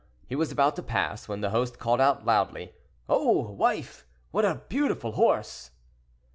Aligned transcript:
He 0.25 0.35
was 0.35 0.51
about 0.51 0.75
to 0.77 0.81
pass, 0.81 1.27
when 1.27 1.41
the 1.41 1.51
host 1.51 1.77
called 1.77 2.01
out 2.01 2.25
loudly—"Oh! 2.25 3.51
wife, 3.51 4.03
what 4.31 4.45
a 4.45 4.63
beautiful 4.67 5.11
horse!" 5.11 5.69